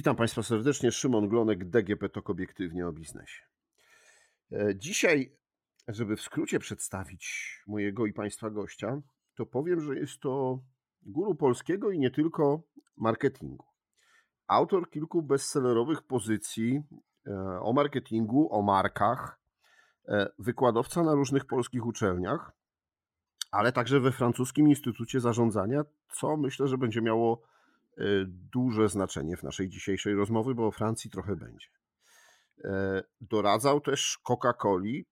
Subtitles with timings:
[0.00, 0.92] Witam Państwa serdecznie.
[0.92, 3.42] Szymon Glonek, DGP TOK Obiektywnie o biznesie.
[4.52, 5.36] E, dzisiaj,
[5.88, 9.00] żeby w skrócie przedstawić mojego i Państwa gościa,
[9.34, 10.60] to powiem, że jest to
[11.02, 12.62] guru polskiego i nie tylko
[12.96, 13.64] marketingu.
[14.46, 16.82] Autor kilku bestsellerowych pozycji
[17.26, 19.40] e, o marketingu, o markach,
[20.08, 22.52] e, wykładowca na różnych polskich uczelniach,
[23.50, 27.49] ale także we francuskim Instytucie Zarządzania, co myślę, że będzie miało
[28.26, 31.66] duże znaczenie w naszej dzisiejszej rozmowie, bo o Francji trochę będzie.
[32.64, 35.04] E, doradzał też Coca-Coli,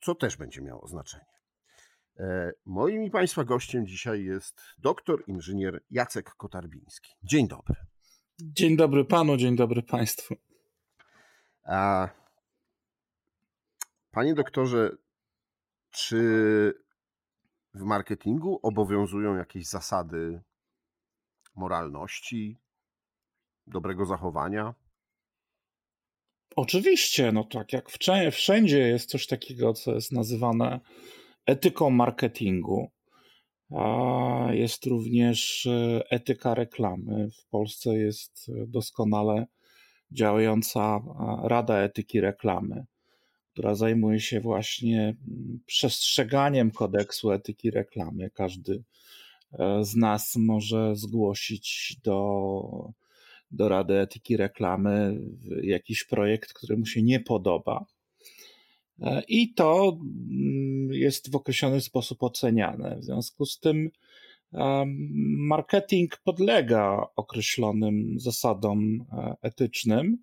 [0.00, 1.34] co też będzie miało znaczenie.
[2.18, 7.12] E, moim i Państwa gościem dzisiaj jest doktor inżynier Jacek Kotarbiński.
[7.22, 7.76] Dzień dobry.
[8.40, 10.34] Dzień dobry panu, dzień dobry państwu.
[11.64, 12.08] A,
[14.10, 14.90] panie doktorze,
[15.90, 16.74] czy
[17.74, 20.42] w marketingu obowiązują jakieś zasady
[21.56, 22.58] moralności,
[23.66, 24.74] dobrego zachowania?
[26.56, 27.90] Oczywiście, no tak jak
[28.32, 30.80] wszędzie jest coś takiego, co jest nazywane
[31.46, 32.90] etyką marketingu.
[33.70, 37.28] A jest również e, etyka reklamy.
[37.30, 39.46] W Polsce jest doskonale
[40.10, 42.84] działająca e, Rada Etyki Reklamy,
[43.52, 48.30] która zajmuje się właśnie mm, przestrzeganiem kodeksu etyki reklamy.
[48.30, 49.03] Każdy E,
[49.82, 52.92] z nas może zgłosić do,
[53.50, 55.20] do Rady Etyki Reklamy
[55.62, 57.86] jakiś projekt, który mu się nie podoba.
[59.00, 62.96] E, I to mm, jest w określony sposób oceniane.
[63.00, 63.90] W związku z tym
[65.38, 70.18] marketing podlega określonym zasadom e, etycznym,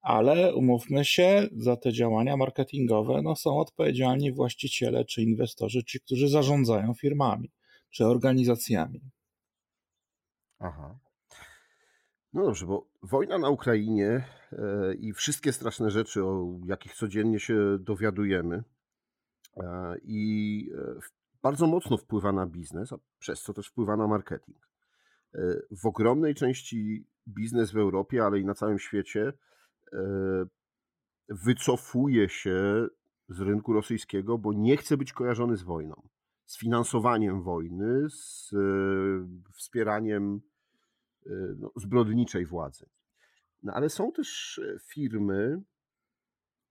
[0.00, 6.28] ale umówmy się, za te działania marketingowe no, są odpowiedzialni właściciele czy inwestorzy, ci, którzy
[6.28, 7.50] zarządzają firmami
[7.92, 9.00] czy organizacjami.
[10.58, 10.98] Aha.
[12.32, 17.78] No dobrze, bo wojna na Ukrainie e, i wszystkie straszne rzeczy, o jakich codziennie się
[17.80, 18.64] dowiadujemy,
[19.56, 21.00] e, i e,
[21.42, 24.72] bardzo mocno wpływa na biznes, a przez co też wpływa na marketing.
[25.70, 29.32] W ogromnej części biznes w Europie, ale i na całym świecie
[31.28, 32.86] wycofuje się
[33.28, 36.08] z rynku rosyjskiego, bo nie chce być kojarzony z wojną
[36.46, 38.56] z finansowaniem wojny, z e,
[39.52, 40.40] wspieraniem
[41.26, 42.86] e, no, zbrodniczej władzy.
[43.62, 45.62] No ale są też e, firmy,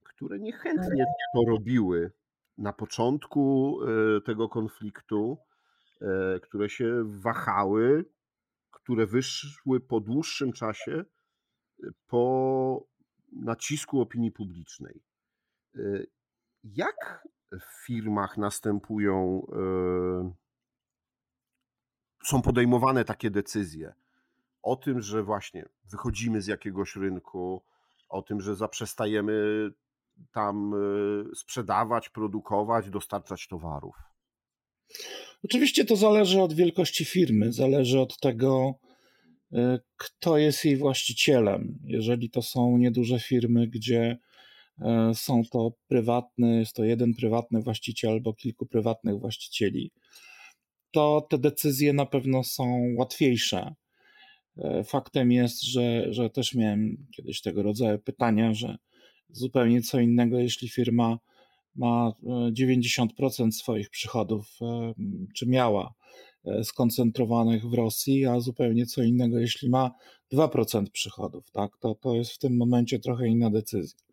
[0.02, 2.12] które niechętnie to robiły
[2.58, 3.78] na początku
[4.24, 5.38] tego konfliktu,
[6.42, 8.04] które się wahały,
[8.70, 11.04] które wyszły po dłuższym czasie
[12.06, 12.86] po
[13.32, 15.02] nacisku opinii publicznej.
[16.64, 17.28] Jak
[17.60, 20.32] w firmach następują, e,
[22.24, 23.94] są podejmowane takie decyzje
[24.62, 27.62] o tym, że właśnie wychodzimy z jakiegoś rynku,
[28.08, 29.68] o tym, że zaprzestajemy
[30.32, 33.94] tam e, sprzedawać, produkować, dostarczać towarów?
[35.44, 38.74] Oczywiście to zależy od wielkości firmy, zależy od tego,
[39.52, 41.78] e, kto jest jej właścicielem.
[41.84, 44.18] Jeżeli to są nieduże firmy, gdzie
[45.14, 49.90] są to prywatne, jest to jeden prywatny właściciel albo kilku prywatnych właścicieli,
[50.92, 53.74] to te decyzje na pewno są łatwiejsze.
[54.58, 58.76] E, faktem jest, że, że też miałem kiedyś tego rodzaju pytania, że
[59.30, 61.18] zupełnie co innego, jeśli firma
[61.74, 62.12] ma
[62.52, 64.58] 90% e, swoich przychodów,
[65.36, 65.94] czy miała
[66.62, 69.90] skoncentrowanych w Rosji, a zupełnie co innego, jeśli ma
[70.32, 71.70] 2% przychodów, tak?
[71.80, 74.11] to, to jest w tym momencie trochę inna decyzja.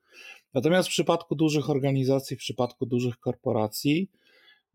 [0.54, 4.10] Natomiast w przypadku dużych organizacji, w przypadku dużych korporacji,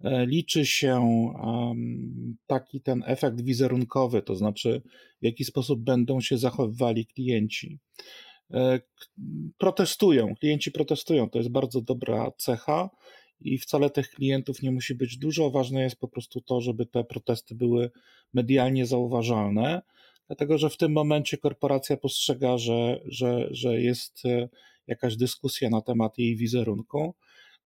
[0.04, 1.04] e, liczy się
[2.46, 4.82] taki ten efekt wizerunkowy, to znaczy
[5.22, 7.78] w jaki sposób będą się zachowywali klienci.
[8.50, 8.80] E,
[9.58, 12.90] protestują, klienci protestują, to jest bardzo dobra cecha
[13.40, 15.50] i wcale tych klientów nie musi być dużo.
[15.50, 17.90] Ważne jest po prostu to, żeby te protesty były
[18.34, 19.82] medialnie zauważalne,
[20.26, 24.48] dlatego że w tym momencie korporacja postrzega, że, że, że jest e,
[24.86, 27.14] jakaś dyskusja na temat jej wizerunku.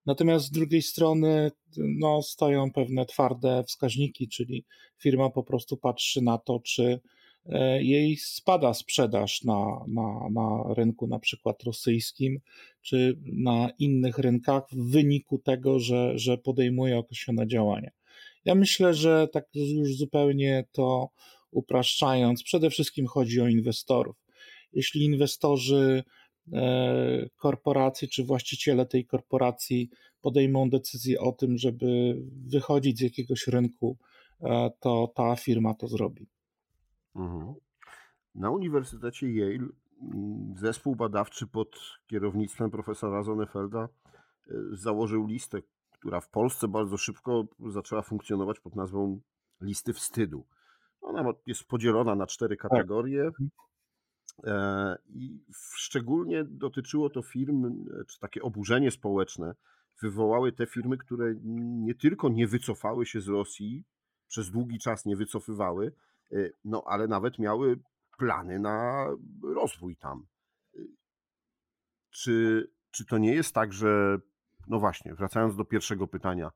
[0.05, 4.65] Natomiast z drugiej strony no, stoją pewne twarde wskaźniki, czyli
[4.97, 6.99] firma po prostu patrzy na to, czy
[7.45, 12.39] e, jej spada sprzedaż na, na, na rynku na przykład rosyjskim,
[12.81, 17.89] czy na innych rynkach w wyniku tego, że, że podejmuje określone działania.
[18.45, 21.09] Ja myślę, że tak już zupełnie to
[21.51, 24.15] upraszczając, przede wszystkim chodzi o inwestorów.
[24.73, 26.03] Jeśli inwestorzy
[27.35, 29.89] korporacji czy właściciele tej korporacji
[30.21, 32.17] podejmą decyzję o tym, żeby
[32.47, 33.97] wychodzić z jakiegoś rynku,
[34.41, 36.27] e, to ta firma to zrobi.
[37.15, 37.53] Mhm.
[38.35, 39.67] na Uniwersytecie Yale
[40.01, 45.61] mm, zespół badawczy pod kierownictwem profesora Zonefelda e, założył listę,
[45.91, 49.19] która w Polsce bardzo szybko zaczęła funkcjonować pod nazwą
[49.61, 50.45] listy wstydu.
[51.01, 52.71] Ona jest podzielona na cztery tak.
[52.71, 53.31] kategorie.
[54.43, 55.39] E, I
[55.75, 59.55] szczególnie dotyczyło to firm, czy takie oburzenie społeczne
[60.01, 61.35] wywołały te firmy, które
[61.85, 63.85] nie tylko nie wycofały się z Rosji,
[64.27, 65.91] przez długi czas nie wycofywały,
[66.31, 67.79] e, no ale nawet miały
[68.17, 69.07] plany na
[69.43, 70.25] rozwój tam.
[70.75, 70.79] E,
[72.09, 74.19] czy, czy to nie jest tak, że,
[74.67, 76.51] no właśnie, wracając do pierwszego pytania,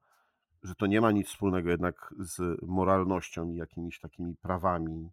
[0.64, 5.10] że to nie ma nic wspólnego jednak z moralnością i jakimiś takimi prawami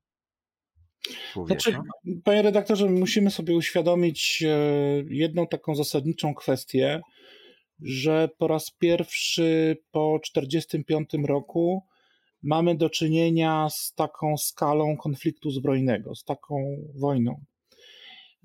[1.32, 1.61] człowieka?
[1.61, 1.79] Znaczy,
[2.25, 4.56] panie redaktorze, musimy sobie uświadomić e,
[5.08, 7.00] jedną taką zasadniczą kwestię,
[7.82, 11.82] że po raz pierwszy po 1945 roku
[12.43, 17.44] mamy do czynienia z taką skalą konfliktu zbrojnego, z taką wojną.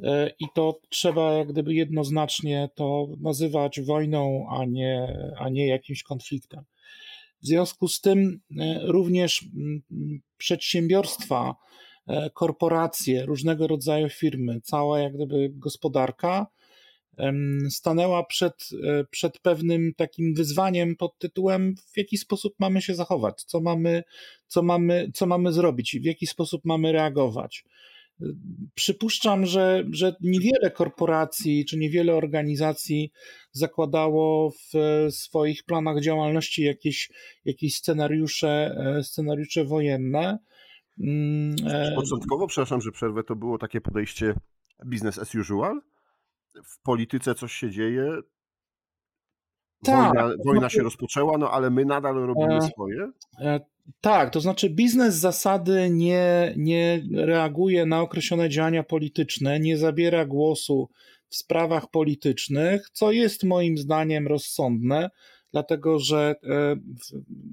[0.04, 6.04] E, I to trzeba jak gdyby jednoznacznie to nazywać wojną, a nie, a nie jakimś
[6.04, 6.64] konfliktem.
[7.42, 9.46] W związku z tym e, również
[10.38, 11.56] przedsiębiorstwa,
[12.34, 16.48] korporacje, różnego rodzaju firmy, cała jak gdyby gospodarka
[17.70, 23.44] stanęła przed, e, przed pewnym takim wyzwaniem pod tytułem, w jaki sposób mamy się zachować,
[23.44, 24.04] co mamy,
[24.48, 27.66] co mamy, co mamy zrobić i w jaki sposób mamy reagować.
[28.76, 33.12] Przypuszczam, że, że niewiele korporacji czy niewiele organizacji
[33.52, 34.74] zakładało w
[35.10, 37.10] swoich planach działalności jakieś,
[37.46, 40.38] jakieś scenariusze, e, scenariusze wojenne.
[41.00, 44.34] Mm, e, początkowo, przepraszam, że przerwę, to było takie podejście
[44.86, 45.82] business as usual?
[46.64, 48.22] W polityce coś się dzieje,
[49.84, 53.12] tak, wojna, wojna się rozpoczęła, no ale my nadal robimy e, swoje.
[54.02, 60.90] Tak, to znaczy biznes zasady nie, nie reaguje na określone działania polityczne, nie zabiera głosu
[61.30, 65.10] w sprawach politycznych, co jest moim zdaniem rozsądne,
[65.52, 66.76] dlatego że e,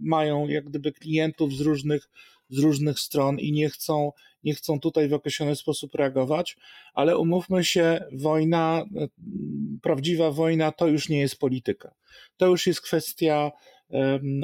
[0.02, 2.10] mają jak gdyby klientów z różnych,
[2.52, 4.12] z różnych stron i nie chcą,
[4.44, 6.56] nie chcą tutaj w określony sposób reagować,
[6.94, 9.08] ale umówmy się, wojna, e,
[9.82, 11.94] prawdziwa wojna to już nie jest polityka.
[12.36, 13.52] To już jest kwestia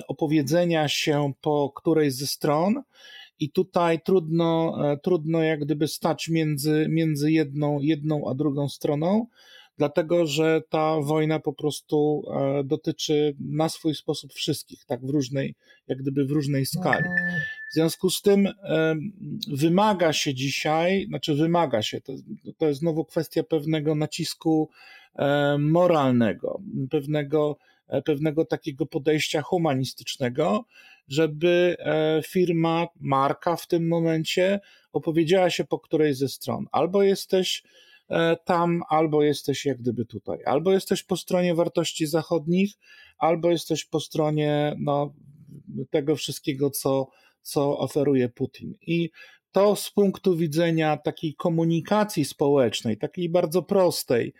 [0.09, 2.83] opowiedzenia się po którejś ze stron.
[3.41, 9.27] I tutaj trudno, e, trudno jak gdyby stać między, między jedną, jedną a drugą stroną,
[9.77, 15.55] dlatego że ta wojna po prostu e, dotyczy na swój sposób wszystkich, tak w różnej,
[15.89, 17.05] jak gdyby w różnej skali.
[17.71, 18.49] W związku z tym
[19.49, 22.13] wymaga się dzisiaj, znaczy wymaga się, to,
[22.59, 24.71] to jest znowu kwestia pewnego nacisku
[25.59, 26.61] moralnego,
[26.91, 30.65] pewnego E, pewnego takiego podejścia humanistycznego,
[31.09, 34.61] żeby e, firma, marka w tym momencie
[34.93, 36.67] opowiedziała się po której ze stron.
[36.73, 37.63] Albo jesteś
[38.11, 40.39] e, tam, albo jesteś jak gdyby tutaj.
[40.47, 42.73] Albo jesteś po stronie wartości zachodnich,
[43.19, 45.15] albo jesteś po stronie no,
[45.91, 47.09] tego wszystkiego, co,
[47.43, 48.75] co oferuje Putin.
[48.81, 49.11] I
[49.53, 54.35] to z punktu widzenia takiej komunikacji społecznej, takiej bardzo prostej,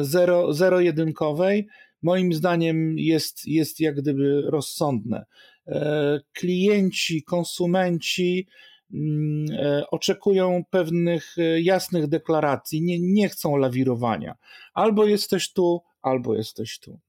[0.00, 1.66] zero, zero-jedynkowej,
[2.02, 5.24] moim zdaniem jest, jest jak gdyby rozsądne.
[5.66, 8.46] E, klienci, konsumenci
[8.94, 14.34] mm, e, oczekują pewnych e, jasnych deklaracji, nie, nie chcą lawirowania.
[14.74, 17.00] Albo jesteś tu, albo jesteś tu.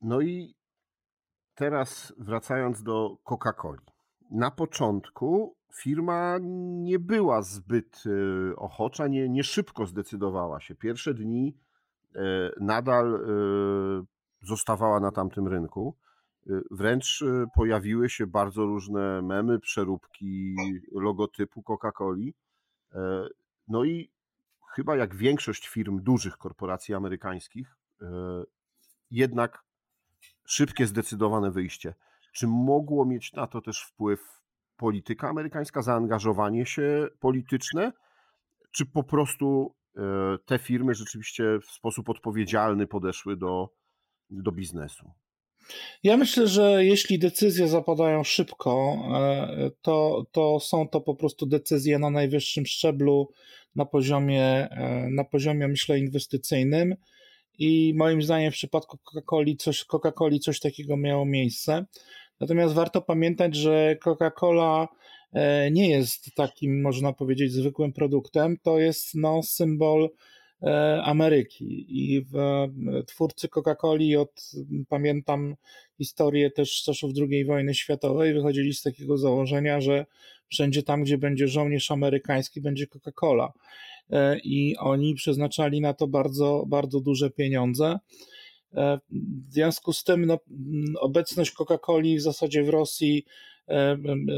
[0.00, 0.54] No i
[1.54, 3.84] teraz wracając do Coca-Coli.
[4.30, 6.38] Na początku firma
[6.82, 8.04] nie była zbyt
[8.56, 10.74] ochocza, nie, nie szybko zdecydowała się.
[10.74, 11.54] Pierwsze dni
[12.16, 14.04] E, nadal e,
[14.42, 15.96] zostawała na tamtym rynku.
[16.46, 20.56] E, wręcz pojawiły się bardzo różne memy, przeróbki
[20.92, 22.32] logotypu Coca-Coli.
[23.68, 24.10] No i
[24.74, 27.76] chyba jak większość firm dużych korporacji amerykańskich,
[29.10, 29.62] jednak
[30.50, 31.94] szybkie, zdecydowane wyjście.
[32.32, 34.20] Czy mogło mieć na to też wpływ
[34.76, 37.92] polityka amerykańska, zaangażowanie się polityczne,
[38.72, 43.68] czy po prostu E, te firmy rzeczywiście w sposób odpowiedzialny podeszły do,
[44.30, 45.10] do biznesu.
[46.02, 51.98] Ja myślę, że jeśli decyzje zapadają szybko, e, to, to są to po prostu decyzje
[51.98, 53.28] na najwyższym szczeblu,
[53.76, 56.94] na poziomie, e, na poziomie myślę, inwestycyjnym.
[57.60, 61.84] I moim zdaniem w przypadku Coca-Coli coś, Coca-Coli coś takiego miało miejsce.
[62.40, 64.86] Natomiast warto pamiętać, że Coca-Cola
[65.32, 68.56] E, nie jest takim, można powiedzieć, zwykłym produktem.
[68.62, 70.10] To jest no, symbol
[71.04, 71.86] Ameryki.
[71.88, 72.66] I w,
[73.06, 74.50] twórcy Coca-Coli od,
[74.88, 75.54] pamiętam
[75.98, 80.06] historię też z czasów II wojny światowej, wychodzili z takiego założenia, że
[80.48, 83.48] wszędzie tam, gdzie będzie żołnierz amerykański, będzie Coca-Cola.
[84.44, 87.98] I oni przeznaczali na to bardzo, bardzo duże pieniądze.
[88.72, 90.38] W związku z tym no,
[91.00, 93.24] obecność Coca-Coli w zasadzie w Rosji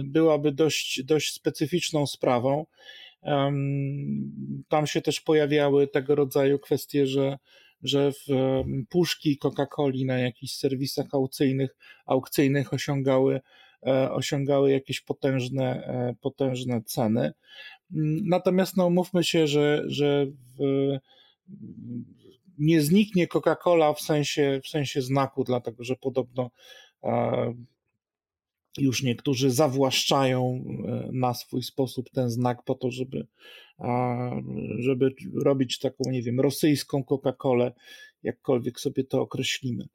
[0.04, 2.66] byłaby dość, dość specyficzną sprawą.
[4.68, 7.38] Tam się też pojawiały tego rodzaju kwestie, że,
[7.82, 8.26] że w
[8.88, 11.76] puszki Coca-Coli na jakichś serwisach aukcyjnych,
[12.06, 13.40] aukcyjnych osiągały, e,
[14.10, 17.32] osiągały jakieś potężne, e, potężne ceny.
[18.24, 20.62] Natomiast no, mówmy się, że, że w,
[22.58, 26.50] nie zniknie Coca-Cola w sensie, w sensie znaku, dlatego że podobno
[27.04, 27.54] e,
[28.78, 33.26] już niektórzy zawłaszczają e, na swój sposób ten znak po to, żeby,
[34.78, 37.72] żeby robić taką, nie wiem, rosyjską Coca-Colę,
[38.22, 39.88] jakkolwiek sobie to określimy.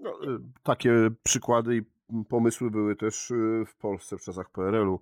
[0.00, 1.82] No, e, takie przykłady i
[2.28, 3.32] pomysły były też
[3.66, 5.00] w Polsce w czasach PRL-u,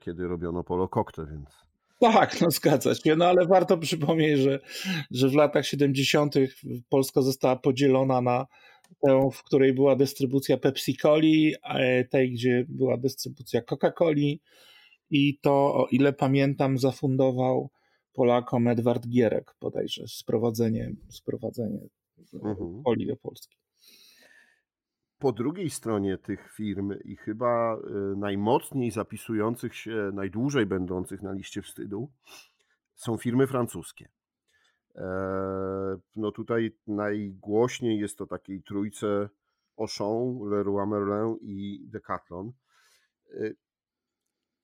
[0.00, 4.60] kiedy robiono polo kokte, więc tak, no zgadza się, no ale warto przypomnieć, że,
[5.10, 6.34] że w latach 70.
[6.88, 8.46] Polska została podzielona na
[9.06, 11.52] tę, w której była dystrybucja Pepsi-Coli,
[12.10, 14.40] tej, gdzie była dystrybucja Coca-Coli
[15.10, 17.70] i to, o ile pamiętam, zafundował
[18.12, 21.80] Polakom Edward Gierek bodajże sprowadzenie, sprowadzenie
[22.34, 22.82] mhm.
[22.84, 23.56] coli do Polski
[25.20, 31.62] po drugiej stronie tych firm i chyba y, najmocniej zapisujących się, najdłużej będących na liście
[31.62, 32.10] wstydu
[32.94, 34.08] są firmy francuskie.
[34.96, 35.02] E,
[36.16, 39.28] no tutaj najgłośniej jest to takiej trójce
[39.78, 42.52] Auchan, Leroy Merlin i Decathlon.
[43.34, 43.50] E,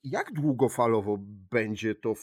[0.05, 1.17] jak długofalowo
[1.51, 2.15] będzie to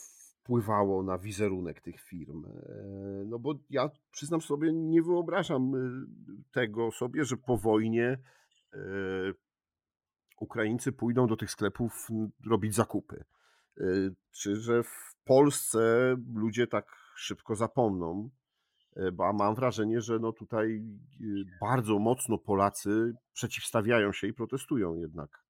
[0.43, 2.45] wpływało na wizerunek tych firm.
[2.45, 6.07] E, no bo ja przyznam sobie, nie wyobrażam y,
[6.51, 8.19] tego sobie, że po wojnie
[8.73, 8.79] e,
[10.39, 12.07] Ukraińcy pójdą do tych sklepów
[12.49, 13.23] robić zakupy.
[13.77, 13.83] E,
[14.31, 16.85] czy że w Polsce ludzie tak
[17.15, 18.29] szybko zapomną,
[19.13, 20.83] bo mam wrażenie, że no tutaj
[21.21, 25.43] y, bardzo mocno Polacy przeciwstawiają się i protestują jednak.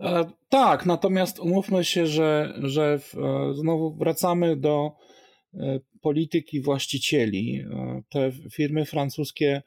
[0.00, 4.92] E, tak, natomiast umówmy się, że, że e, znowu wracamy do
[5.54, 7.64] e, polityki właścicieli.
[8.08, 9.62] Te firmy francuskie,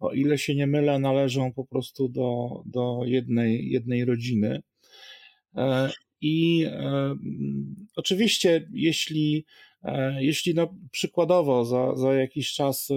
[0.00, 4.62] o ile się nie mylę, należą po prostu do, do jednej, jednej rodziny.
[6.20, 6.66] I
[7.96, 9.44] oczywiście, jeśli,
[10.18, 12.88] jeśli no przykładowo za, za jakiś czas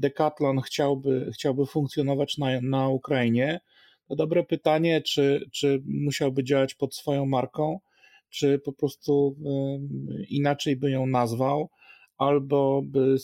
[0.00, 3.60] Decathlon chciałby, chciałby funkcjonować na, na Ukrainie,
[4.16, 7.80] dobre pytanie, czy, czy musiałby działać pod swoją marką,
[8.30, 9.36] czy po prostu
[10.28, 11.70] inaczej by ją nazwał,
[12.18, 13.16] albo by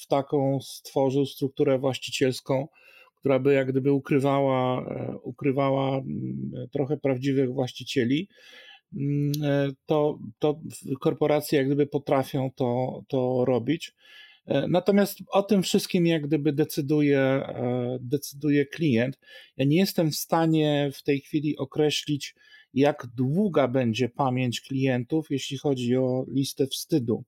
[0.00, 2.68] w taką stworzył strukturę właścicielską,
[3.22, 6.02] która by jak gdyby ukrywała, e, ukrywała
[6.72, 8.28] trochę prawdziwych właścicieli,
[8.96, 10.60] mm, e, to, to
[11.00, 13.94] korporacje jak gdyby potrafią to, to robić.
[14.46, 19.18] E, natomiast o tym wszystkim jak gdyby decyduje, e, decyduje klient.
[19.56, 22.34] Ja nie jestem w stanie w tej chwili określić,
[22.74, 27.24] jak długa będzie pamięć klientów, jeśli chodzi o listę wstydu.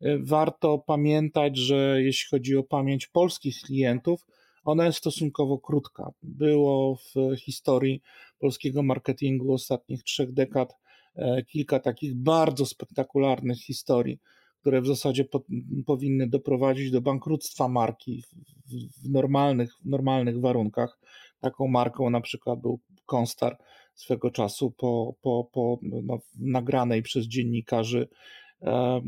[0.00, 4.26] E, warto pamiętać, że jeśli chodzi o pamięć polskich klientów,
[4.64, 6.10] ona jest stosunkowo krótka.
[6.22, 8.02] Było w historii
[8.38, 10.72] polskiego marketingu ostatnich trzech dekad
[11.48, 14.18] kilka takich bardzo spektakularnych historii
[14.62, 15.42] które w zasadzie po,
[15.86, 18.28] powinny doprowadzić do bankructwa marki w,
[19.04, 20.98] w, normalnych, w normalnych warunkach.
[21.40, 23.56] Taką marką na przykład był Konstar
[23.94, 28.08] swego czasu po, po, po no, nagranej przez dziennikarzy
[28.62, 29.00] e,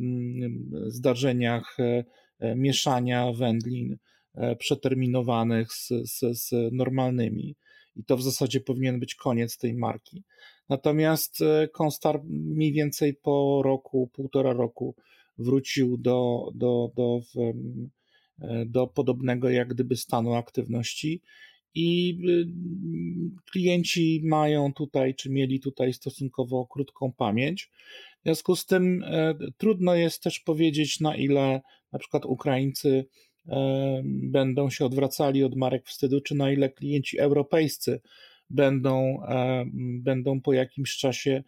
[0.86, 3.96] zdarzeniach e, mieszania wędlin
[4.34, 7.56] e, przeterminowanych z, z, z normalnymi.
[7.96, 10.24] I to w zasadzie powinien być koniec tej marki.
[10.68, 14.94] Natomiast e, Konstar mniej więcej po roku, półtora roku
[15.38, 17.20] wrócił do, do, do,
[18.40, 21.22] e, do podobnego jak gdyby stanu aktywności
[21.74, 22.46] i y,
[23.50, 27.70] klienci mają tutaj, czy mieli tutaj stosunkowo krótką pamięć.
[28.20, 31.60] W związku z tym e, trudno jest też powiedzieć, na ile
[31.92, 33.06] na przykład Ukraińcy
[33.48, 38.00] e, będą się odwracali od marek wstydu, czy na ile klienci europejscy
[38.50, 39.18] będą,
[40.02, 41.42] będą po jakimś czasie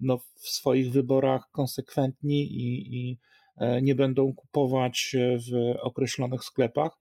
[0.00, 3.18] no, w swoich wyborach konsekwentni i, i
[3.56, 6.98] e, nie będą kupować w określonych sklepach.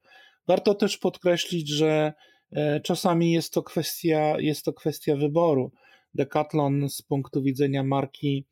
[0.48, 2.14] Warto też podkreślić, że
[2.52, 5.72] e, czasami jest to kwestia, jest to kwestia wyboru.
[6.14, 8.46] Decathlon z punktu widzenia marki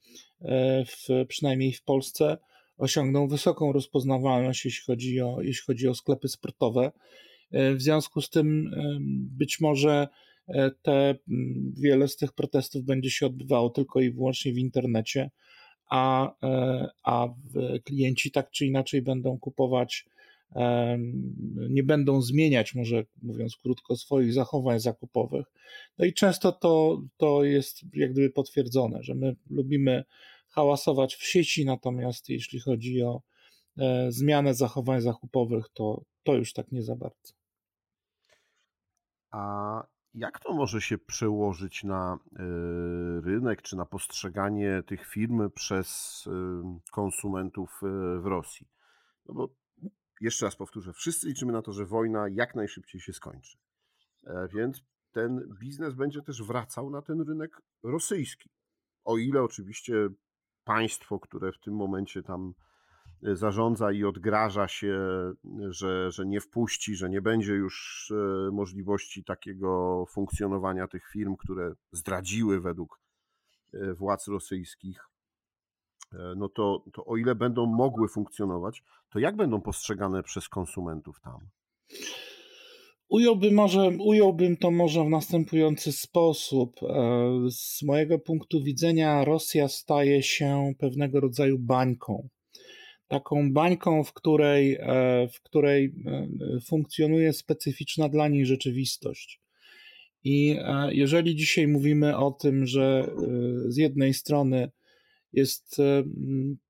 [0.86, 2.38] w, przynajmniej w Polsce,
[2.78, 6.92] osiągną wysoką rozpoznawalność, jeśli chodzi o, jeśli chodzi o sklepy sportowe.
[7.52, 8.72] W związku z tym
[9.38, 10.08] być może
[10.82, 11.16] te
[11.74, 15.32] wiele z tych protestów będzie się odbywało tylko i wyłącznie w internecie,
[15.90, 16.34] a,
[17.04, 17.28] a
[17.84, 20.06] klienci tak czy inaczej będą kupować
[21.70, 25.46] nie będą zmieniać, może mówiąc krótko, swoich zachowań zakupowych.
[25.98, 30.04] No i często to, to jest jak gdyby potwierdzone, że my lubimy
[30.50, 33.22] hałasować w sieci, natomiast jeśli chodzi o
[33.78, 37.34] e, zmianę zachowań zakupowych, to, to już tak nie za bardzo.
[39.32, 39.84] A
[40.20, 42.38] jak to może się przełożyć na e,
[43.22, 47.82] rynek czy na postrzeganie tych firm przez e, konsumentów
[48.22, 48.68] w Rosji?
[49.26, 49.50] No bo
[50.22, 53.58] jeszcze raz powtórzę, wszyscy liczymy na to, że wojna jak najszybciej się skończy.
[54.28, 58.50] E, więc ten biznes będzie też wracał na ten rynek rosyjski.
[59.04, 60.10] O ile oczywiście
[60.64, 62.69] państwo, które w tym momencie tam e,
[63.22, 65.00] zarządza i odgraża się,
[65.70, 71.74] że, że nie wpuści, że nie będzie już e, możliwości takiego funkcjonowania tych firm, które
[71.92, 73.00] zdradziły według
[73.98, 75.10] władz rosyjskich
[76.36, 81.50] no to, to o ile będą mogły funkcjonować, to jak będą postrzegane przez konsumentów tam?
[83.10, 86.76] Ująłbym, może, ująłbym to może w następujący sposób.
[86.84, 92.30] E, z mojego punktu widzenia Rosja staje się pewnego rodzaju bańką.
[93.10, 95.94] Taką bańką, w której, e, w której
[96.66, 99.42] funkcjonuje specyficzna dla niej rzeczywistość.
[100.24, 100.58] I
[100.90, 103.12] jeżeli dzisiaj mówimy o tym, że
[103.68, 104.70] z jednej strony
[105.34, 106.04] jest e,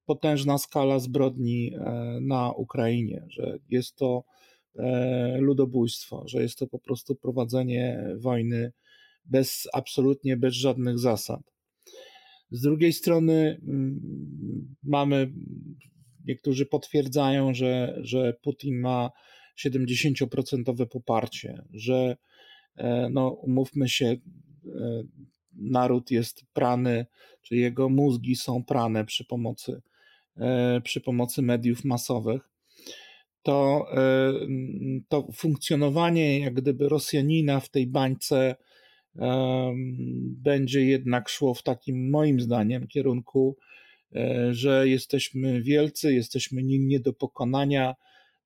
[0.06, 4.24] potężna skala zbrodni e, na Ukrainie, że jest to
[4.76, 8.72] e, ludobójstwo, że jest to po prostu prowadzenie wojny
[9.26, 11.42] bez absolutnie bez żadnych zasad.
[12.52, 13.62] Z drugiej strony
[14.84, 15.34] mamy,
[16.26, 19.12] niektórzy potwierdzają, że, że Putin ma
[19.66, 22.18] 70% poparcie, że
[23.12, 24.18] no, umówmy się,
[25.60, 27.06] naród jest prany,
[27.42, 29.82] czy jego mózgi są prane przy pomocy,
[30.38, 32.50] e, przy pomocy mediów masowych,
[33.44, 34.34] to, e,
[35.08, 38.56] to funkcjonowanie jak gdyby Rosjanina w tej bańce
[39.16, 39.74] e,
[40.24, 43.58] będzie jednak szło w takim moim zdaniem kierunku,
[44.52, 47.96] że jesteśmy wielcy, jesteśmy nie do pokonania,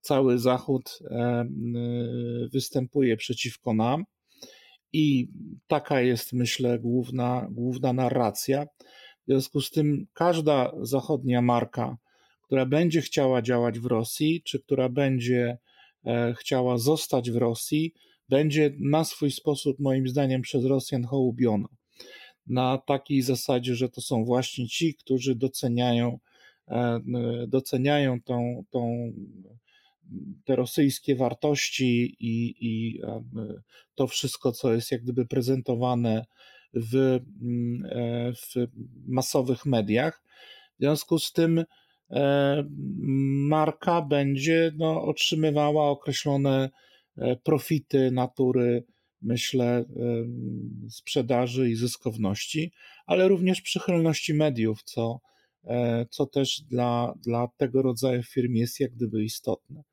[0.02, 1.00] cały Zachód
[2.54, 4.04] występuje przeciwko nam.
[4.94, 5.28] I
[5.68, 8.66] taka jest, myślę, główna, główna narracja.
[8.66, 11.98] W związku z tym każda zachodnia marka,
[12.46, 15.58] która będzie chciała działać w Rosji, czy która będzie
[16.06, 17.94] e, chciała zostać w Rosji,
[18.30, 21.68] będzie na swój sposób, moim zdaniem, przez Rosjan hołubiona.
[22.48, 26.20] Na takiej zasadzie, że to są właśnie ci, którzy doceniają,
[26.68, 27.00] e,
[27.48, 29.14] doceniają tą, tą
[30.46, 33.02] te rosyjskie wartości i, i
[33.96, 36.26] to wszystko, co jest jak gdyby prezentowane
[36.74, 38.68] w, mm, e, w
[39.08, 40.24] masowych mediach.
[40.76, 41.66] W związku z tym
[42.10, 42.64] e,
[43.48, 46.70] marka będzie no, otrzymywała określone
[47.18, 48.84] e, profity natury,
[49.24, 49.86] myślę,
[50.90, 52.72] sprzedaży i zyskowności,
[53.06, 55.20] ale również przychylności mediów, co,
[56.10, 59.84] co też dla, dla tego rodzaju firm jest jak gdyby istotne.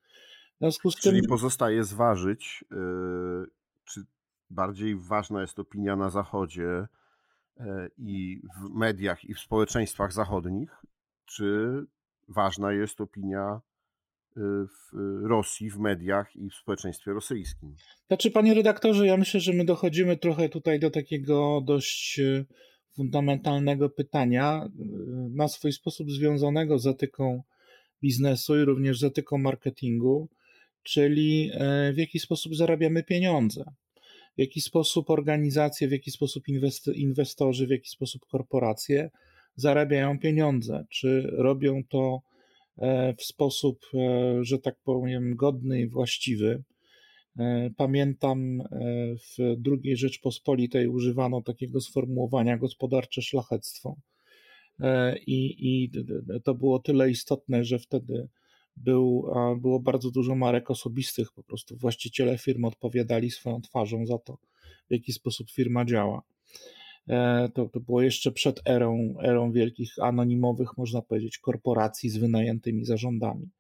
[0.54, 1.12] W związku z tym...
[1.12, 3.46] Czyli pozostaje zważyć, yy,
[3.84, 4.00] czy
[4.50, 6.86] bardziej ważna jest opinia na Zachodzie
[7.60, 7.66] yy,
[7.98, 10.70] i w mediach i w społeczeństwach zachodnich,
[11.26, 11.72] czy
[12.28, 13.60] ważna jest opinia
[14.36, 17.74] w Rosji, w mediach i w społeczeństwie rosyjskim.
[18.06, 22.20] Znaczy, panie redaktorze, ja myślę, że my dochodzimy trochę tutaj do takiego dość
[22.96, 24.68] fundamentalnego pytania,
[25.30, 27.42] na swój sposób związanego z etyką
[28.02, 30.28] biznesu i również z etyką marketingu
[30.82, 33.64] czyli e, w jaki sposób zarabiamy pieniądze,
[34.36, 36.44] w jaki sposób organizacje, w jaki sposób
[36.94, 39.10] inwestorzy, w jaki sposób korporacje
[39.56, 42.22] zarabiają pieniądze, czy robią to
[43.18, 46.62] w sposób, e, że tak powiem, godny i właściwy.
[47.76, 48.62] Pamiętam
[49.16, 53.96] w II Rzeczpospolitej używano takiego sformułowania gospodarcze szlachectwo.
[55.26, 55.90] I, I
[56.44, 58.28] to było tyle istotne, że wtedy
[58.76, 59.26] był,
[59.60, 64.38] było bardzo dużo marek osobistych, po prostu właściciele firmy odpowiadali swoją twarzą za to,
[64.88, 66.22] w jaki sposób firma działa.
[67.08, 72.84] E, to, to było jeszcze przed erą, erą wielkich anonimowych, można powiedzieć, korporacji z wynajętymi
[72.84, 73.50] zarządami.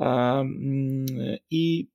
[0.00, 1.06] E, mm,
[1.50, 1.88] I,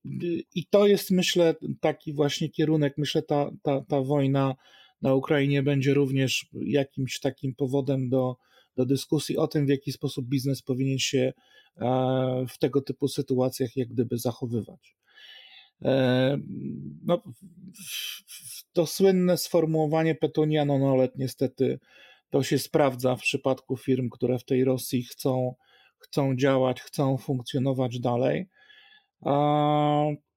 [0.55, 2.93] I to jest, myślę, taki właśnie kierunek.
[2.97, 4.55] Myślę, ta, ta, ta wojna
[5.01, 8.35] na Ukrainie będzie również jakimś takim powodem do,
[8.75, 11.33] do dyskusji o tym, w jaki sposób biznes powinien się
[11.77, 14.95] e, w tego typu sytuacjach jak gdyby zachowywać.
[15.81, 16.37] E,
[17.05, 17.23] no,
[18.73, 21.79] to słynne sformułowanie Petunia non niestety
[22.29, 25.55] to się sprawdza w przypadku firm, które w tej Rosji chcą,
[25.97, 28.49] chcą działać, chcą funkcjonować dalej.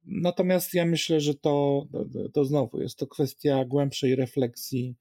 [0.05, 1.87] Natomiast ja myślę, że to,
[2.35, 4.97] to znowu jest to kwestia głębszej refleksji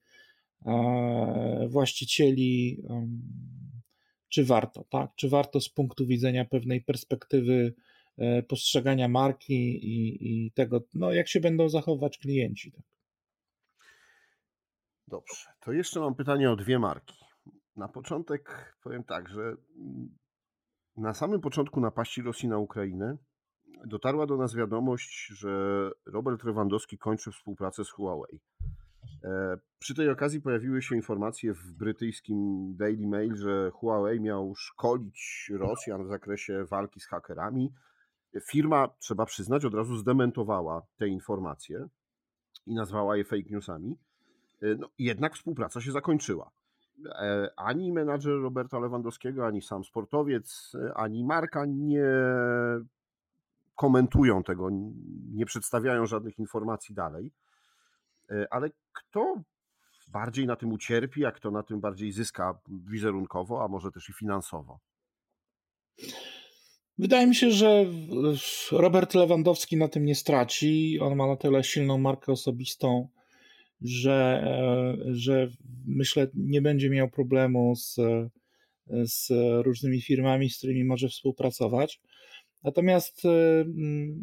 [1.67, 2.83] właścicieli,
[4.29, 5.11] czy warto, tak?
[5.15, 7.90] Czy warto z punktu widzenia pewnej perspektywy e,
[8.47, 9.53] postrzegania marki
[9.85, 12.71] i, i tego, no jak się będą zachować klienci.
[12.71, 12.85] Tak?
[15.07, 17.15] Dobrze, to jeszcze mam pytanie o dwie marki.
[17.75, 19.55] Na początek powiem tak, że
[20.97, 23.17] na samym początku napaści Rosji na Ukrainę
[23.85, 25.49] dotarła do nas wiadomość, że
[26.05, 28.39] Robert Lewandowski kończy współpracę z Huawei.
[29.23, 32.37] E, przy tej okazji pojawiły się informacje w brytyjskim
[32.75, 37.73] Daily Mail, że Huawei miał szkolić Rosjan w zakresie walki z hakerami.
[38.39, 41.87] Firma, trzeba przyznać, od razu zdementowała te informacje
[42.65, 43.97] i nazwała je fake newsami.
[44.61, 46.51] E, no, jednak współpraca się zakończyła.
[47.05, 52.05] E, ani menadżer Roberta Lewandowskiego, ani sam sportowiec, ani marka nie
[53.75, 54.69] komentują tego,
[55.31, 57.31] nie przedstawiają żadnych informacji dalej.
[58.31, 59.35] E, ale kto
[60.07, 64.13] bardziej na tym ucierpi, a kto na tym bardziej zyska wizerunkowo, a może też i
[64.13, 64.79] finansowo?
[66.97, 67.85] Wydaje mi się, że
[68.71, 70.99] Robert Lewandowski na tym nie straci.
[71.01, 73.07] On ma na tyle silną markę osobistą,
[73.81, 75.49] że, e, że
[75.85, 77.95] myślę, nie będzie miał problemu z,
[79.03, 79.29] z
[79.65, 82.01] różnymi firmami, z którymi może współpracować.
[82.63, 83.29] Natomiast e,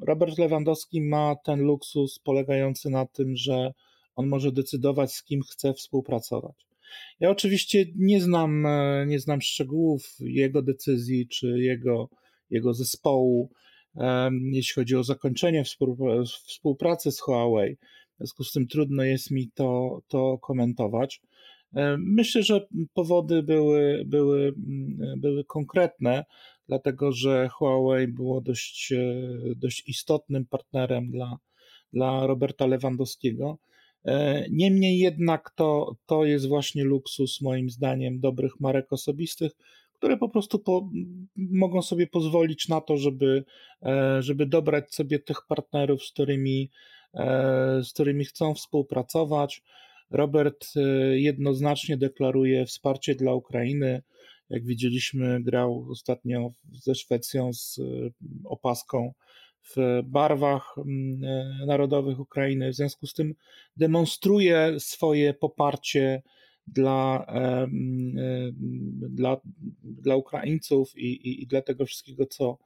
[0.07, 3.73] Robert Lewandowski ma ten luksus polegający na tym, że
[4.15, 6.67] on może decydować, z kim chce współpracować.
[7.21, 12.09] Ja oczywiście nie znam, e, nie znam szczegółów jego decyzji czy jego,
[12.51, 13.51] jego zespołu,
[14.53, 15.65] jeśli chodzi o zakończenie
[16.47, 17.77] współpracy z Huawei.
[17.77, 21.21] W związku z tym trudno jest mi to, to komentować.
[21.99, 24.55] Myślę, że powody były, były,
[25.17, 26.25] były konkretne,
[26.69, 31.39] dlatego że Huawei było dość, e, dość istotnym partnerem dla,
[31.93, 33.59] dla Roberta Lewandowskiego.
[34.05, 39.53] E, niemniej jednak to, to jest właśnie luksus, moim zdaniem, dobrych marek osobistych,
[39.99, 40.91] które po prostu po,
[41.37, 43.45] mogą sobie pozwolić na to, żeby,
[43.83, 46.71] e, żeby dobrać sobie tych partnerów, z którymi,
[47.15, 49.63] e, z którymi chcą współpracować.
[50.11, 50.67] Robert
[51.13, 54.03] jednoznacznie deklaruje wsparcie dla Ukrainy.
[54.51, 57.81] Jak widzieliśmy, grał ostatnio ze Szwecją z
[58.45, 59.13] opaską
[59.77, 60.83] w barwach e,
[61.67, 62.71] narodowych Ukrainy.
[62.71, 63.35] W związku z tym
[63.77, 66.23] demonstruje swoje poparcie
[66.73, 67.69] dla, e, e,
[69.09, 69.37] dla,
[69.83, 72.59] dla Ukraińców i, i, i dla tego wszystkiego, co,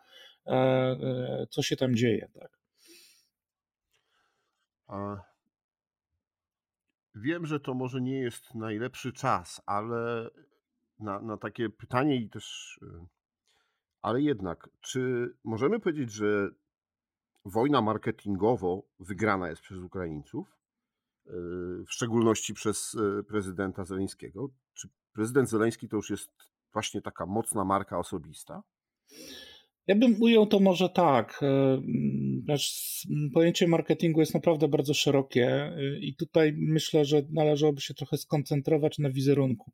[1.50, 2.28] co się tam dzieje.
[2.34, 2.62] Tak.
[7.14, 10.30] Wiem, że to może nie jest najlepszy czas, ale
[10.98, 12.80] na, na takie pytanie i też.
[14.02, 16.48] Ale jednak, czy możemy powiedzieć, że
[17.44, 20.61] wojna marketingowo wygrana jest przez Ukraińców, e,
[21.86, 24.50] w szczególności przez e, prezydenta Zeleńskiego.
[24.74, 26.30] Czy prezydent Zeleński to już jest
[26.72, 28.62] właśnie taka mocna marka osobista?
[29.86, 31.40] Ja bym ujął to może tak.
[31.42, 31.82] E,
[33.34, 39.10] pojęcie marketingu jest naprawdę bardzo szerokie i tutaj myślę, że należałoby się trochę skoncentrować na
[39.10, 39.72] wizerunku.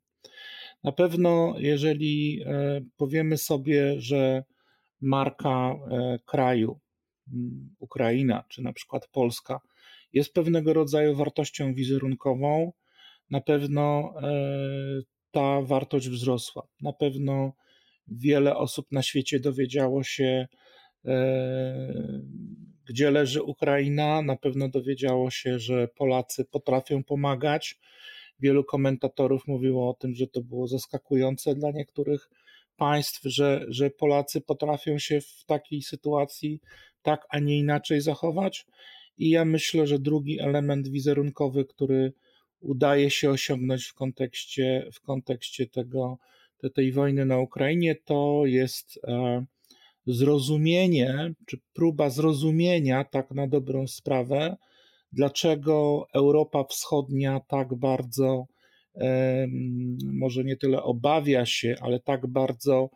[0.83, 2.43] Na pewno, jeżeli
[2.97, 4.43] powiemy sobie, że
[5.01, 5.75] marka
[6.25, 6.79] kraju
[7.33, 9.59] Mm, Ukraina czy na przykład Polska
[10.13, 12.73] jest pewnego rodzaju wartością wizerunkową,
[13.29, 16.67] na pewno e, ta wartość wzrosła.
[16.81, 17.53] Na pewno
[18.07, 20.47] wiele osób na świecie dowiedziało się,
[21.05, 22.21] e,
[22.85, 27.79] gdzie leży Ukraina, na pewno dowiedziało się, że Polacy potrafią pomagać.
[28.39, 32.29] Wielu komentatorów mówiło o tym, że to było zaskakujące dla niektórych
[32.77, 36.61] państw, że, że Polacy potrafią się w takiej sytuacji
[37.01, 38.65] tak, a nie inaczej zachować.
[39.17, 42.13] I ja myślę, że drugi element wizerunkowy, który
[42.59, 46.17] udaje się osiągnąć w kontekście, w kontekście tego,
[46.73, 49.45] tej wojny na Ukrainie, to jest e,
[50.07, 54.57] zrozumienie, czy próba zrozumienia, tak na dobrą sprawę,
[55.11, 58.45] dlaczego Europa Wschodnia tak bardzo,
[60.03, 62.89] może nie tyle obawia się, ale tak bardzo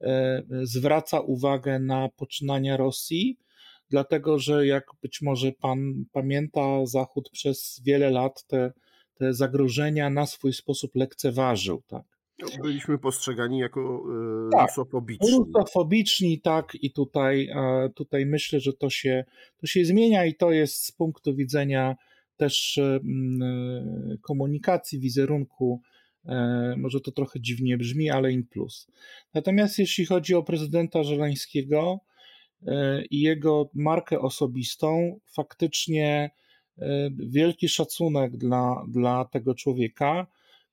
[0.00, 3.38] e, zwraca uwagę na poczynania Rosji
[3.90, 8.72] dlatego że jak być może Pan pamięta, Zachód przez wiele lat te,
[9.14, 11.82] te zagrożenia na swój sposób lekceważył.
[11.86, 12.02] Tak?
[12.62, 14.04] Byliśmy postrzegani jako
[14.48, 15.30] e, tak, rusofobiczni.
[15.30, 17.50] Rusofobiczni, tak, i tutaj,
[17.94, 19.24] tutaj myślę, że to się,
[19.56, 21.96] to się zmienia i to jest z punktu widzenia
[22.36, 23.00] też e,
[24.22, 25.80] komunikacji, wizerunku.
[26.26, 28.86] E, może to trochę dziwnie brzmi, ale in plus.
[29.34, 32.00] Natomiast jeśli chodzi o prezydenta Żeleńskiego
[33.10, 36.30] i jego markę osobistą, faktycznie
[37.16, 40.26] wielki szacunek dla, dla tego człowieka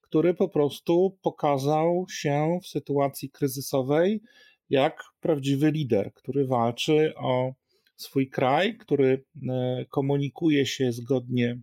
[0.08, 4.22] który po prostu pokazał się w sytuacji kryzysowej
[4.70, 7.54] jak prawdziwy lider, który walczy o
[7.96, 11.60] swój kraj, który e, komunikuje się zgodnie,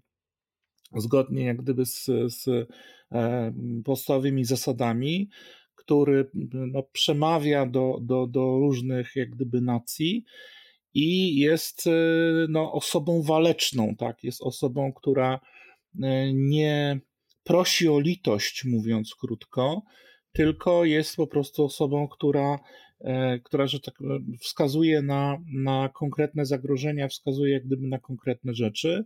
[0.96, 2.48] zgodnie jak gdyby z, z
[3.12, 3.52] e,
[3.84, 5.28] podstawowymi zasadami,
[5.84, 10.24] który no, przemawia do, do, do różnych jak gdyby nacji
[10.94, 11.90] i jest e,
[12.48, 14.24] no, osobą waleczną, tak?
[14.24, 15.40] jest osobą, która
[16.34, 17.00] nie
[17.44, 19.82] prosi o litość, mówiąc krótko,
[20.32, 22.58] tylko jest po prostu osobą, która,
[23.00, 24.04] e, która że tak e,
[24.40, 29.04] wskazuje na, na konkretne zagrożenia, wskazuje jak gdyby na konkretne rzeczy.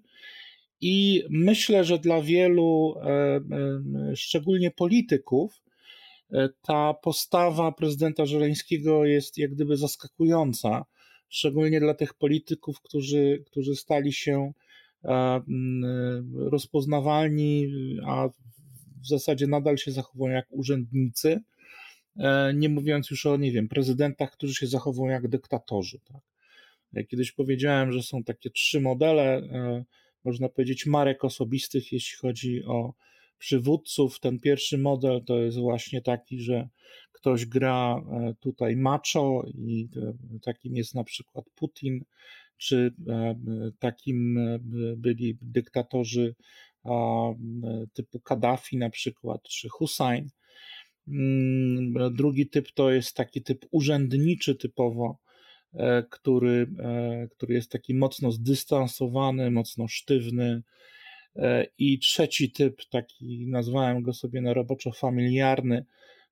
[0.81, 3.41] I myślę, że dla wielu, e,
[4.17, 5.63] szczególnie polityków,
[6.63, 10.85] ta postawa prezydenta Żeleńskiego jest jak gdyby zaskakująca,
[11.29, 14.53] szczególnie dla tych polityków, którzy, którzy stali się
[16.35, 17.69] rozpoznawalni,
[18.07, 18.29] a
[19.03, 21.41] w zasadzie nadal się zachowują jak urzędnicy,
[22.17, 25.99] e, nie mówiąc już o, nie wiem, prezydentach, którzy się zachowują jak dyktatorzy.
[26.13, 26.23] Tak?
[26.93, 29.85] Ja kiedyś powiedziałem, że są takie trzy modele, e,
[30.25, 32.95] można powiedzieć, marek osobistych, jeśli chodzi o
[33.39, 34.21] przywódców.
[34.21, 36.69] Ten pierwszy model to jest właśnie taki, że
[37.13, 39.89] ktoś gra e, tutaj macho i
[40.43, 42.05] takim jest na przykład Putin,
[42.59, 43.35] czy e,
[43.79, 44.59] takim e,
[44.97, 46.35] byli dyktatorzy
[47.93, 50.29] typu Kaddafi na przykład, czy Hussein.
[51.09, 55.19] Mm, drugi typ to jest taki typ urzędniczy typowo,
[55.75, 56.67] e, który,
[57.31, 60.63] który jest taki mocno zdystansowany, mocno sztywny.
[61.79, 65.85] I trzeci typ, taki nazwałem go sobie na roboczo familiarny,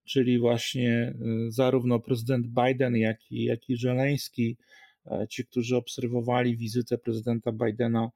[0.04, 1.14] czyli właśnie
[1.48, 4.56] zarówno prezydent Biden, jak i, jak i Żeleński
[5.10, 8.10] E, ci, którzy obserwowali wizytę prezydenta Bidena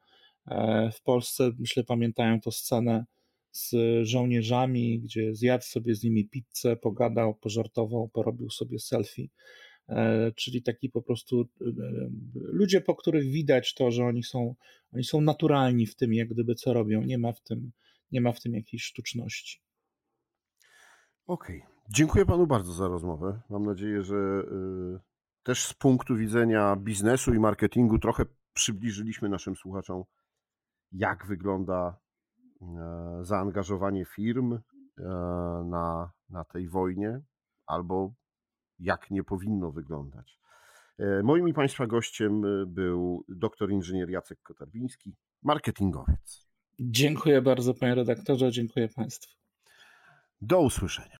[0.46, 3.04] e, w Polsce, myślę, pamiętają tę scenę
[3.52, 9.28] z żołnierzami, gdzie zjadł sobie z nimi pizzę, pogadał, pożartował, porobił sobie selfie.
[9.90, 11.48] E, czyli taki po prostu
[12.34, 14.54] ludzie, po których widać to, że oni są,
[14.94, 17.02] oni są naturalni w tym, jak gdyby co robią.
[17.02, 17.72] Nie ma w tym,
[18.12, 19.60] nie ma w tym jakiejś sztuczności.
[21.26, 21.62] Okej.
[21.62, 21.70] Okay.
[21.88, 23.40] Dziękuję panu bardzo za rozmowę.
[23.50, 24.42] Mam nadzieję, że
[25.42, 30.04] też z punktu widzenia biznesu i marketingu trochę przybliżyliśmy naszym słuchaczom,
[30.92, 31.98] jak wygląda
[32.62, 34.60] e, zaangażowanie firm e,
[35.66, 37.20] na, na tej wojnie,
[37.66, 38.12] albo
[38.80, 40.38] jak nie powinno wyglądać.
[40.98, 46.50] E, moim i Państwa gościem był doktor inżynier Jacek Kotarbiński, marketingowiec.
[46.80, 49.34] Dziękuję bardzo, panie redaktorze, dziękuję Państwu.
[50.40, 51.16] Do usłyszenia.